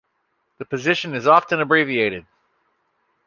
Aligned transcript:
The 0.57 0.65
position 0.65 1.13
is 1.13 1.27
often 1.27 1.61
abbreviated. 1.61 2.25